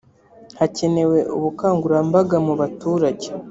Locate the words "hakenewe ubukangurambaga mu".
0.59-2.53